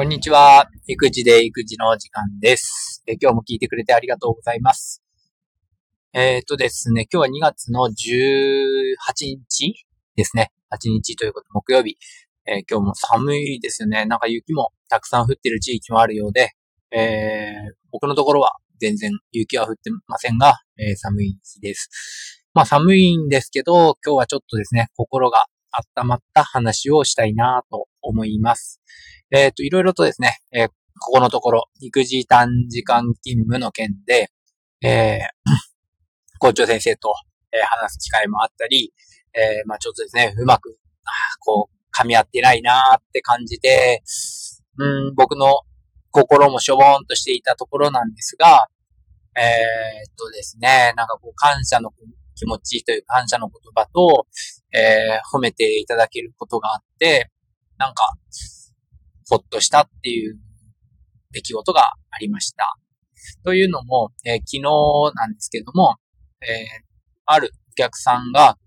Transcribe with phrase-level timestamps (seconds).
[0.00, 0.66] こんにちは。
[0.86, 3.02] 育児で育児の時間です。
[3.06, 5.02] え今日も聞いてくれてありがとうございます。
[6.14, 7.92] えっ、とですね、今日は2月の18
[9.26, 9.74] 日
[10.16, 10.52] ですね。
[10.70, 11.98] 8日ということ、木曜日。
[12.46, 14.06] えー今日も寒いですよね。
[14.06, 16.52] なんか雪もたくさん降ってる地域もあるようで、
[16.92, 22.42] えー僕のところは全然雪は降ってませんが、え寒い日です。
[22.54, 25.44] まあ寒いんですけど、今日はちょっとですね、心が
[25.98, 28.80] 温まった話をしたいなと思います。
[29.30, 30.68] えっ、と、いろいろとですね、えー
[31.02, 34.30] ここのところ、育児短時間勤務の件で、
[34.82, 35.50] えー
[36.38, 37.14] 校長先生と、
[37.52, 38.92] えー話す機会もあったり、
[39.34, 40.78] えーまあちょっとですね、うまく、
[41.40, 44.02] こう、噛み合ってないなーって感じで、
[44.76, 45.60] うん、僕の
[46.10, 48.66] 心もしょぼーんとしていたところなんですが、
[49.36, 51.92] えーっとですね、なんかこう、感謝の
[52.34, 54.26] 気持ちという感謝の言葉と、
[54.72, 57.30] えー褒めていただけることがあって、
[57.80, 58.12] なんか、
[59.30, 60.38] ほっとしたっていう
[61.32, 62.76] 出来事がありました。
[63.42, 64.62] というのも、えー昨日
[65.14, 65.96] なんですけども、
[66.42, 66.48] えー
[67.24, 68.58] あるお客さんが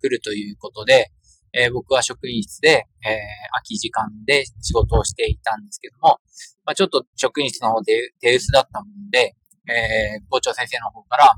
[0.00, 1.10] 来るということで、
[1.52, 3.12] えー僕は職員室で、えー
[3.52, 6.18] 空き時間で仕事をしていたんですけども、
[6.64, 9.36] まあ、ちょっと職員室の方で手薄だったもので、
[9.68, 11.34] えー校長先生の方から、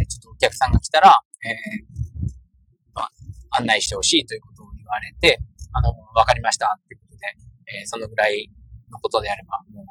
[0.00, 1.54] えちょっとお客さんが来たら、え
[2.94, 3.10] まあ、
[3.58, 5.38] 案内してほしいということを言われて、
[5.74, 7.26] あの、わかりましたっていうことで、
[7.80, 8.48] えーそのぐらい
[8.90, 9.84] のことであれば、もう、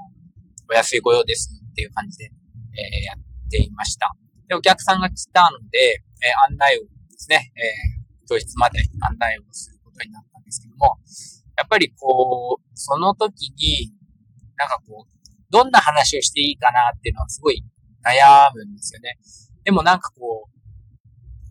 [0.71, 3.17] お安いご用ですっていう感じで、えーやっ
[3.51, 4.15] ていました。
[4.47, 10.97] で、お客さんが来たので、えー案内をですね、えー教室まで案内をすることになったんですけども、
[11.57, 13.93] やっぱりこう、その時に、
[14.55, 15.11] なんかこう、
[15.51, 17.63] どんな話をしていいかなっていうのはすごい
[18.03, 19.19] 悩むんですよね。
[19.63, 20.53] でもなんかこう、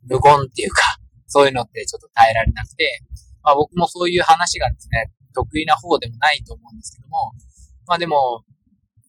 [0.09, 0.83] 無言っていうか、
[1.27, 3.01] そういうのってちょっと耐えられなくて、
[3.43, 7.33] まあ僕もそういう話がですね、得意な方でもないと思うんですけども、
[7.87, 8.45] まあでも、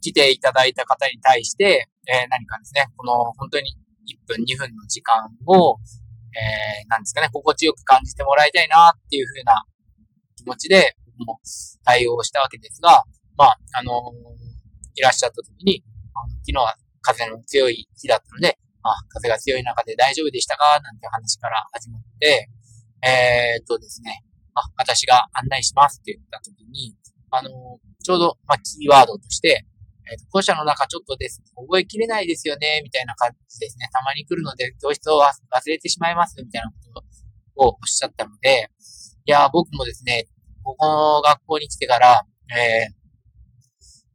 [0.02, 3.72] 来ていただいた方に対して、えー何かですね、この本当に
[4.12, 5.78] 1分2分の時間を、
[6.36, 9.64] えー、なんですかね、心地よく感じてもらいたいなっていう風な
[10.36, 11.40] 気持ちで、僕も
[11.86, 13.04] 対応したわけですが、
[13.38, 14.44] まあ、あのー
[14.96, 20.80] いらっしゃった時に、あの昨日は風の強い日だったので、あ、風が強い中で大丈夫でしたか？
[20.84, 22.50] なんて話から始まって、
[23.04, 24.24] えーっとですね、
[24.56, 26.96] あ、私が案内しますって言った時に、
[27.32, 27.50] あの
[28.04, 29.66] ちょうど、ま、キーワードとして、
[30.12, 33.88] えっ、と、校舎の中ちょっとです、覚えきれないですよね、みたいな感じですね。
[33.92, 35.32] たまに来るので、教室を忘
[35.68, 37.02] れてしまいます、みたいなこ
[37.56, 38.70] とをおっしゃったので、
[39.26, 40.28] いや、僕もですね、
[40.64, 43.04] ここの学校に来てから、えー、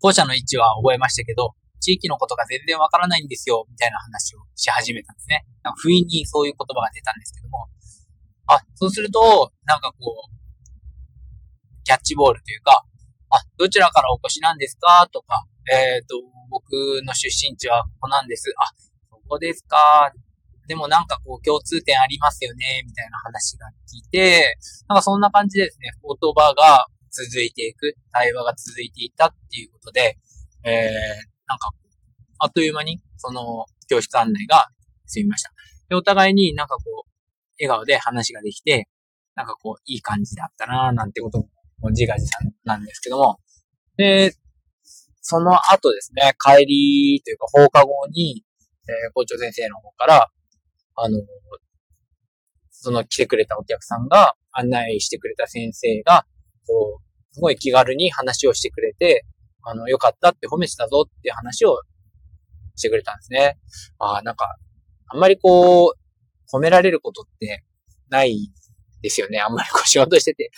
[0.00, 5.46] 校舎の位置は覚えましたけど、地域のことが全然わからないんですよ、みたいな話をし始めたんですね。
[5.62, 7.66] なんか不意にそういう言葉が出たんですけども、
[8.48, 12.84] あ、そうすると、なんかこう、キャッチボールというか、
[13.30, 15.08] あ、どちらからお越しなんですか？
[15.12, 16.16] とか、えっ、と、
[16.50, 16.72] 僕
[17.04, 18.52] の出身地はここなんです。
[18.58, 18.72] あ、
[19.10, 20.12] そこですか？
[20.66, 24.58] でもなんかこう共通点ありますよね、みたいな話が聞いて、
[24.88, 30.18] なんかそんな感じでですね、言葉が続いていく、対話が続いていたっていうことで、
[30.64, 30.84] えー、
[31.46, 31.70] なんか、
[32.38, 34.68] あっという間に、その、教室案内が
[35.06, 35.52] 済みました。
[35.88, 37.07] で、お互いになんかこう、
[37.60, 38.88] 笑顔で話ができて、
[39.34, 41.44] なんかこう、いい感じだったななんてことも、
[41.78, 43.38] もう自画自賛なんですけども、
[43.96, 44.32] で、
[45.20, 48.44] その後ですね、帰りというか放課後に、
[48.88, 50.30] えー校長先生の方から、
[50.94, 51.20] あの、
[52.70, 56.24] その来てくれたお客さんが案内してくれた先生が、
[56.66, 59.24] こう、すごい気軽に話をしてくれて、
[59.62, 61.80] あの、よかったって褒めてたぞって話を
[62.76, 63.58] してくれたんですね。
[63.98, 64.56] ああ、なんか、
[65.08, 66.07] あんまりこう、
[66.52, 67.64] 褒められることって
[68.08, 68.50] ない
[69.02, 69.40] ですよね。
[69.40, 70.50] あんまりこう仕事してて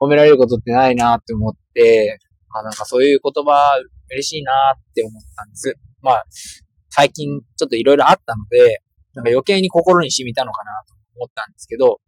[0.00, 2.18] 褒められることってないなって思って、
[2.50, 3.78] まあ、なんかそういう言葉
[4.10, 5.74] 嬉しいなって思ったんです。
[6.00, 6.24] まあ、
[6.90, 8.82] 最近ちょっといろいろあったので、
[9.14, 12.00] なんか余計に心に染みたのかなと思ったんですけど、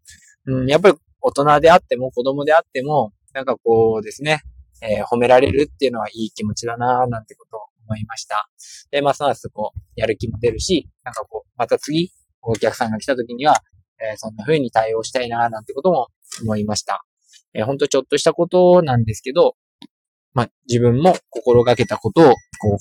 [0.46, 4.42] うん、やっぱり大人であっても子供であっても、なんかこうですね、
[4.82, 8.48] えー褒められるっていうのはいい気持ちだななんてことを思いました。
[8.90, 12.12] で、ますますこう、やる気も出るし、なんかこう、また次、
[12.42, 13.56] お客さんが来た時には、
[14.00, 16.08] えーそんな風に対応したいななんてことも
[16.42, 17.04] 思いました。
[17.54, 19.56] えー、ほんとちょっとしたことなんですけど、
[20.32, 22.24] まあ、自分も心がけたことを、
[22.60, 22.78] こ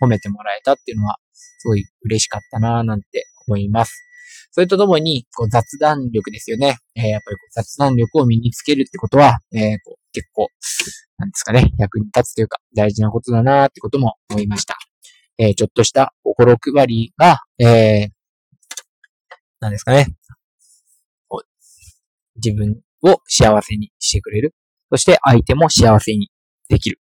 [0.00, 3.92] う、褒めてもらえたっていうのは、すごい嬉しかったななんて思います。
[4.50, 6.76] それとともに、こう雑談力ですよね。
[6.94, 10.48] えーやっぱりこう雑談力を身につけるってことは、えーこう結構、
[11.18, 14.76] なんですかね、役に立つというか、大事なことだなってことも思いました。
[15.38, 18.08] えーちょっとした心配りが、え、
[19.62, 20.08] なんですかね、
[22.34, 24.54] 自分を幸せにしてくれる。
[24.90, 26.30] そして相手も幸せに
[26.68, 26.98] できる。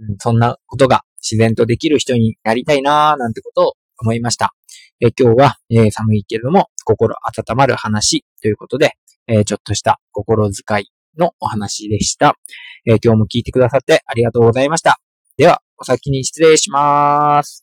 [0.00, 4.54] うん、そんなことが自然とできる人になりたいなーなんてことを思いました。
[5.00, 8.94] え今日は、えー、寒いけれども心温まる話ということで、
[9.28, 12.36] えー、ちょっとした心遣いのお話でした、
[12.86, 14.98] えー、今日も聞いてくださってありがとうございました。
[15.36, 17.52] では、お先に失礼します。